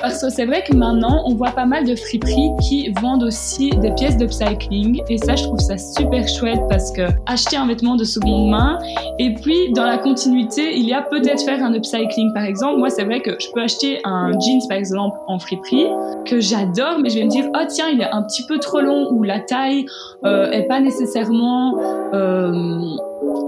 Parce 0.00 0.20
que 0.20 0.30
c'est 0.30 0.46
vrai 0.46 0.64
que 0.68 0.74
maintenant, 0.74 1.22
on 1.26 1.34
voit 1.34 1.52
pas 1.52 1.66
mal 1.66 1.86
de 1.86 1.94
friperies 1.94 2.50
qui 2.60 2.90
vendent 3.00 3.22
aussi 3.22 3.70
des 3.70 3.92
pièces 3.92 4.16
d'upcycling. 4.16 5.00
Et 5.08 5.18
ça, 5.18 5.36
je 5.36 5.44
trouve 5.44 5.60
ça 5.60 5.78
super 5.78 6.26
chouette 6.26 6.60
parce 6.68 6.90
que 6.90 7.02
acheter 7.26 7.56
un 7.56 7.68
vêtement 7.68 7.94
de 7.94 8.02
seconde 8.02 8.50
main 8.50 8.78
et 9.20 9.34
puis 9.34 9.72
dans 9.74 9.84
la 9.84 9.98
continuité, 9.98 10.76
il 10.76 10.88
y 10.88 10.92
a 10.92 11.02
peut-être 11.02 11.44
faire 11.44 11.62
un 11.62 11.72
upcycling 11.74 12.32
par 12.34 12.44
exemple. 12.44 12.78
Moi, 12.78 12.90
c'est 12.90 13.04
vrai 13.04 13.20
que 13.20 13.30
je 13.38 13.46
peux 13.54 13.60
acheter 13.60 14.00
un 14.04 14.32
jeans 14.32 14.66
par 14.68 14.78
exemple 14.78 15.16
en 15.28 15.38
friperie 15.38 15.86
que 16.24 16.40
j'adore, 16.40 16.98
mais 17.00 17.10
je 17.10 17.18
vais 17.18 17.24
me 17.24 17.30
dire, 17.30 17.48
oh 17.54 17.64
tiens, 17.68 17.88
il 17.92 18.00
est 18.00 18.10
un 18.10 18.22
petit 18.22 18.44
peu 18.46 18.58
trop 18.58 18.80
long 18.80 19.12
ou 19.12 19.22
la 19.22 19.38
taille 19.38 19.86
euh, 20.24 20.50
est 20.50 20.64
pas 20.64 20.80
nécessairement 20.80 21.78
euh, 22.12 22.96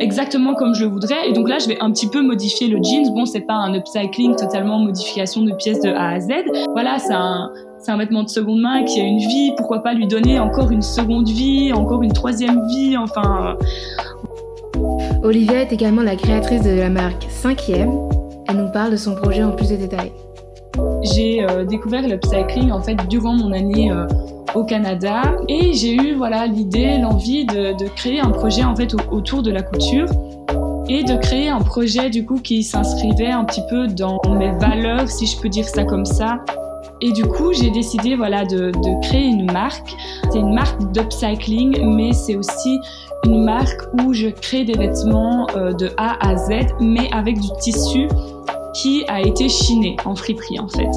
exactement 0.01 0.55
comme 0.55 0.75
je 0.75 0.85
le 0.85 0.91
voudrais. 0.91 1.29
Et 1.29 1.33
donc 1.33 1.49
là, 1.49 1.59
je 1.59 1.69
vais 1.69 1.79
un 1.81 1.91
petit 1.91 2.09
peu 2.09 2.23
modifier 2.23 2.69
le 2.69 2.79
jeans. 2.83 3.13
Bon, 3.15 3.27
c'est 3.27 3.41
pas 3.41 3.55
un 3.55 3.75
upcycling 3.75 4.37
totalement 4.37 4.79
modification 4.79 5.43
de 5.43 5.53
pièces 5.53 5.81
de 5.81 5.91
A 5.91 6.11
à 6.11 6.21
Z. 6.21 6.29
Voilà, 6.73 6.99
c'est 6.99 7.15
un, 7.15 7.51
c'est 7.79 7.91
un 7.91 7.97
vêtement 7.97 8.23
de 8.23 8.29
seconde 8.29 8.61
main 8.61 8.85
qui 8.85 9.01
a 9.01 9.05
une 9.05 9.19
vie. 9.19 9.53
Pourquoi 9.57 9.83
pas 9.83 9.95
lui 9.95 10.07
donner 10.07 10.39
encore 10.39 10.71
une 10.71 10.83
seconde 10.83 11.29
vie, 11.29 11.73
encore 11.73 12.03
une 12.03 12.13
troisième 12.13 12.67
vie, 12.69 12.97
enfin. 12.97 13.57
Olivia 15.23 15.63
est 15.63 15.73
également 15.73 16.03
la 16.03 16.17
créatrice 16.17 16.63
de 16.63 16.79
la 16.79 16.91
marque 16.91 17.25
5e. 17.25 18.45
Elle 18.49 18.57
nous 18.57 18.71
parle 18.71 18.93
de 18.93 18.97
son 18.97 19.15
projet 19.15 19.43
en 19.43 19.53
plus 19.53 19.71
de 19.71 19.77
détails. 19.77 20.13
J'ai 21.03 21.45
euh, 21.45 21.65
découvert 21.65 22.07
l'upcycling 22.07 22.73
en 22.73 22.83
fait 22.83 22.97
durant 23.09 23.35
mon 23.35 23.53
année 23.53 23.93
euh, 23.93 24.07
au 24.55 24.65
Canada 24.65 25.23
et 25.49 25.73
j'ai 25.73 25.95
eu 25.95 26.15
voilà 26.15 26.47
l'idée, 26.47 26.99
l'envie 26.99 27.45
de, 27.45 27.89
créer 27.97 28.21
un 28.21 28.31
projet 28.31 28.65
en 28.65 28.75
fait 28.75 28.95
autour 29.11 29.43
de 29.43 29.51
la 29.51 29.63
couture 29.63 30.07
et 30.89 31.03
de 31.03 31.17
créer 31.17 31.49
un 31.49 31.61
projet 31.61 32.11
du 32.11 32.25
coup 32.25 32.39
qui 32.41 32.63
s'inscrivait 32.63 33.31
un 33.31 33.45
petit 33.45 33.63
peu 33.69 33.87
dans 33.87 34.21
mes 34.29 34.53
valeurs 34.59 35.09
si 35.09 35.27
je 35.27 35.41
peux 35.41 35.49
dire 35.49 35.69
ça 35.69 35.85
comme 35.85 36.05
ça. 36.05 36.41
Et 37.01 37.13
du 37.13 37.25
coup, 37.25 37.53
j'ai 37.53 37.71
décidé 37.71 38.15
voilà 38.17 38.45
de, 38.45 38.71
de 38.71 39.01
créer 39.03 39.27
une 39.27 39.51
marque. 39.51 39.95
C'est 40.31 40.39
une 40.39 40.55
marque 40.55 40.93
d'upcycling, 40.93 41.85
mais 41.97 42.13
c'est 42.13 42.37
aussi 42.37 42.79
une 43.25 43.45
marque 43.45 43.83
où 44.03 44.13
je 44.13 44.29
crée 44.29 44.65
des 44.65 44.75
vêtements 44.75 45.47
euh, 45.57 45.73
de 45.73 45.91
A 45.97 46.17
à 46.27 46.37
Z, 46.37 46.51
mais 46.81 47.11
avec 47.13 47.41
du 47.41 47.49
tissu 47.61 48.09
qui 48.75 49.05
a 49.09 49.21
été 49.21 49.49
chiné 49.49 49.97
en 50.05 50.15
friperie 50.15 50.59
en 50.59 50.69
fait. 50.69 50.91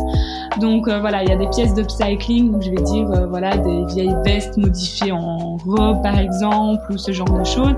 Donc 0.59 0.87
euh, 0.87 0.99
voilà, 0.99 1.23
il 1.23 1.29
y 1.29 1.31
a 1.31 1.37
des 1.37 1.47
pièces 1.47 1.73
d'upcycling, 1.73 2.61
je 2.61 2.71
vais 2.71 2.83
dire 2.83 3.09
euh, 3.11 3.27
voilà 3.27 3.55
des 3.57 3.85
vieilles 3.85 4.15
vestes 4.25 4.57
modifiées 4.57 5.11
en 5.11 5.57
robe 5.65 6.01
par 6.01 6.17
exemple 6.19 6.91
ou 6.91 6.97
ce 6.97 7.11
genre 7.11 7.29
de 7.29 7.43
choses. 7.43 7.75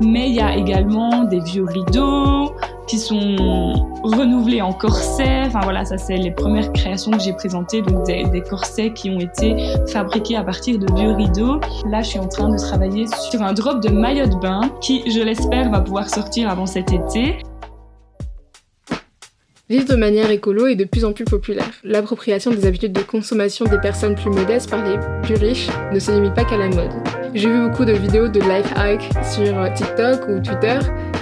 Mais 0.00 0.28
il 0.28 0.34
y 0.34 0.40
a 0.40 0.56
également 0.56 1.24
des 1.24 1.40
vieux 1.40 1.64
rideaux 1.64 2.52
qui 2.86 2.98
sont 2.98 3.36
renouvelés 4.02 4.62
en 4.62 4.72
corsets. 4.72 5.42
Enfin 5.46 5.60
voilà, 5.62 5.84
ça 5.84 5.98
c'est 5.98 6.16
les 6.16 6.30
premières 6.30 6.72
créations 6.72 7.12
que 7.12 7.20
j'ai 7.20 7.32
présentées, 7.32 7.82
donc 7.82 8.04
des, 8.06 8.24
des, 8.24 8.40
corsets 8.40 8.92
qui 8.92 9.10
ont 9.10 9.20
été 9.20 9.56
fabriqués 9.92 10.36
à 10.36 10.42
partir 10.42 10.78
de 10.78 10.86
vieux 10.94 11.12
rideaux. 11.12 11.60
Là, 11.90 12.02
je 12.02 12.08
suis 12.08 12.18
en 12.18 12.28
train 12.28 12.48
de 12.48 12.56
travailler 12.56 13.06
sur 13.30 13.42
un 13.42 13.52
drop 13.52 13.82
de 13.82 13.90
maillot 13.90 14.26
de 14.26 14.36
bain 14.36 14.60
qui, 14.80 15.08
je 15.10 15.20
l'espère, 15.20 15.70
va 15.70 15.80
pouvoir 15.80 16.08
sortir 16.08 16.48
avant 16.48 16.66
cet 16.66 16.92
été. 16.92 17.36
Vivre 19.70 19.84
de 19.84 19.96
manière 19.96 20.30
écolo 20.30 20.66
est 20.66 20.76
de 20.76 20.84
plus 20.84 21.04
en 21.04 21.12
plus 21.12 21.26
populaire. 21.26 21.68
L'appropriation 21.84 22.50
des 22.50 22.66
habitudes 22.66 22.94
de 22.94 23.02
consommation 23.02 23.66
des 23.66 23.76
personnes 23.76 24.14
plus 24.14 24.30
modestes 24.30 24.70
par 24.70 24.82
les 24.82 24.96
plus 25.22 25.34
riches 25.34 25.68
ne 25.92 25.98
se 25.98 26.10
limite 26.10 26.32
pas 26.32 26.44
qu'à 26.44 26.56
la 26.56 26.68
mode. 26.68 26.90
J'ai 27.34 27.50
vu 27.50 27.68
beaucoup 27.68 27.84
de 27.84 27.92
vidéos 27.92 28.28
de 28.28 28.40
life 28.40 28.72
hack 28.76 29.02
sur 29.22 29.70
TikTok 29.74 30.26
ou 30.26 30.40
Twitter, 30.40 30.78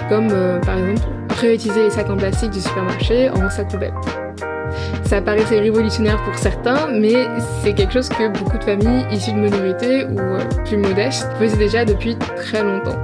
comme 0.07 0.29
euh, 0.31 0.61
par 0.61 0.77
exemple 0.77 1.01
réutiliser 1.41 1.83
les 1.83 1.89
sacs 1.89 2.09
en 2.09 2.15
plastique 2.15 2.51
du 2.51 2.61
supermarché 2.61 3.29
en 3.29 3.49
sac 3.49 3.69
poubelle. 3.69 3.93
Ça 5.03 5.21
paraissait 5.21 5.59
révolutionnaire 5.59 6.23
pour 6.23 6.37
certains, 6.37 6.87
mais 6.87 7.27
c'est 7.61 7.73
quelque 7.73 7.91
chose 7.91 8.07
que 8.07 8.29
beaucoup 8.29 8.57
de 8.57 8.63
familles 8.63 9.05
issues 9.11 9.33
de 9.33 9.39
minorités 9.39 10.05
ou 10.05 10.19
euh, 10.19 10.39
plus 10.63 10.77
modestes 10.77 11.27
faisaient 11.37 11.57
déjà 11.57 11.83
depuis 11.83 12.15
très 12.37 12.63
longtemps. 12.63 12.95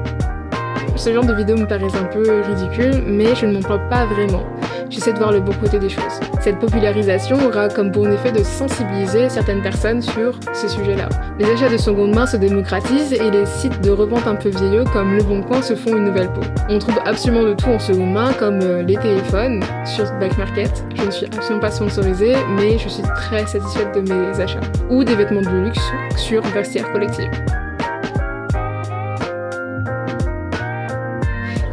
Ce 0.96 1.14
genre 1.14 1.26
de 1.26 1.34
vidéo 1.34 1.58
me 1.58 1.66
paraît 1.66 1.84
un 1.84 2.06
peu 2.06 2.44
ridicule, 2.44 3.04
mais 3.06 3.36
je 3.36 3.46
ne 3.46 3.54
m'en 3.54 3.62
plains 3.62 3.90
pas 3.90 4.06
vraiment 4.06 4.53
j'essaie 4.94 5.14
de 5.14 5.18
voir 5.18 5.32
le 5.32 5.40
bon 5.40 5.52
côté 5.54 5.80
des 5.80 5.90
choses. 5.90 6.20
Cette 6.40 6.60
popularisation 6.60 7.38
aura 7.48 7.68
comme 7.68 7.92
bon 7.92 8.12
effet 8.12 8.32
de 8.32 8.44
sensibiliser 8.44 9.30
certaines 9.30 9.62
personnes 9.62 10.02
sur 10.02 10.40
ce 10.54 10.68
sujet-là. 10.68 11.10
Les 11.40 11.46
achats 11.46 11.70
de 11.70 11.78
seconde 11.78 12.14
main 12.14 12.26
se 12.26 12.38
démocratisent 12.38 13.14
et 13.14 13.32
les 13.32 13.46
sites 13.46 13.82
de 13.82 13.92
revente 13.92 14.28
un 14.28 14.36
peu 14.36 14.50
vieilleux 14.50 14.84
comme 14.94 15.16
Le 15.16 15.24
Bon 15.24 15.42
Coin 15.42 15.62
se 15.62 15.76
font 15.76 15.98
une 15.98 16.06
nouvelle 16.06 16.32
peau. 16.32 16.42
On 16.70 16.80
trouve 16.80 17.00
absolument 17.06 17.44
de 17.44 17.54
tout 17.54 17.70
en 17.70 17.80
seconde 17.80 18.14
main 18.14 18.34
comme 18.34 18.60
euh, 18.62 18.84
les 18.84 18.98
téléphones 18.98 19.64
sur 19.86 20.06
Back 20.20 20.38
Market. 20.38 20.86
Je 20.96 21.04
ne 21.04 21.12
suis 21.12 21.26
absolument 21.26 21.62
pas 21.62 21.72
sponsorisée 21.72 22.36
mais 22.56 22.78
je 22.78 22.88
suis 22.88 23.04
très 23.16 23.46
satisfaite 23.48 23.96
de 23.96 24.02
mes 24.02 24.40
achats. 24.40 24.62
Ou 24.90 25.04
des 25.04 25.16
vêtements 25.16 25.42
de 25.42 25.66
luxe 25.66 25.82
sur 26.18 26.42
Vestiaire 26.42 26.92
Collective. 26.92 27.30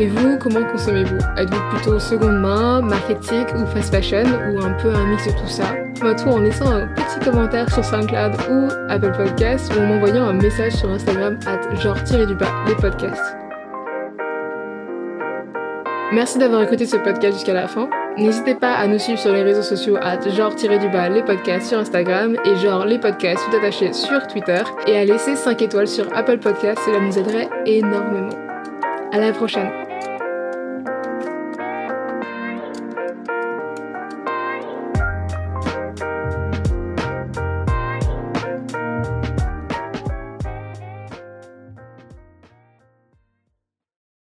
Et 0.01 0.07
vous, 0.07 0.39
comment 0.39 0.65
consommez-vous? 0.65 1.19
Êtes-vous 1.37 1.77
plutôt 1.77 1.99
seconde 1.99 2.41
main, 2.41 2.81
marketing 2.81 3.45
ou 3.55 3.67
fast 3.67 3.95
fashion 3.95 4.25
ou 4.51 4.65
un 4.65 4.73
peu 4.81 4.89
un 4.89 5.05
mix 5.05 5.27
de 5.27 5.33
tout 5.33 5.47
ça? 5.47 5.75
Moi, 6.01 6.15
tout 6.15 6.29
en 6.31 6.39
laissant 6.39 6.73
un 6.73 6.87
petit 6.87 7.21
commentaire 7.23 7.71
sur 7.71 7.85
SoundCloud 7.85 8.33
ou 8.51 8.69
Apple 8.89 9.13
Podcasts 9.15 9.71
ou 9.75 9.79
en 9.79 9.87
m'envoyant 9.89 10.25
un 10.25 10.33
message 10.33 10.73
sur 10.73 10.89
Instagram 10.89 11.39
at 11.47 11.75
genre-du-bas 11.77 12.49
les 12.67 12.75
podcasts. 12.77 13.37
Merci 16.15 16.39
d'avoir 16.39 16.63
écouté 16.63 16.87
ce 16.87 16.97
podcast 16.97 17.35
jusqu'à 17.35 17.53
la 17.53 17.69
fin. 17.69 17.91
N'hésitez 18.17 18.55
pas 18.55 18.77
à 18.77 18.87
nous 18.87 18.99
suivre 18.99 19.19
sur 19.19 19.35
les 19.35 19.43
réseaux 19.43 19.61
sociaux 19.61 19.99
at 20.01 20.27
genre-du-bas 20.31 21.11
les 21.11 21.23
podcasts 21.23 21.67
sur 21.67 21.79
Instagram 21.79 22.37
et 22.47 22.57
genre 22.57 22.87
les 22.87 22.99
podcasts 22.99 23.45
tout 23.51 23.57
attachés 23.59 23.93
sur 23.93 24.27
Twitter 24.29 24.63
et 24.87 24.97
à 24.97 25.05
laisser 25.05 25.37
5 25.37 25.61
étoiles 25.61 25.89
sur 25.89 26.07
Apple 26.17 26.39
Podcasts, 26.39 26.87
cela 26.87 27.01
nous 27.01 27.19
aiderait 27.19 27.51
énormément. 27.67 28.31
À 29.13 29.19
la 29.19 29.33
prochaine 29.33 29.90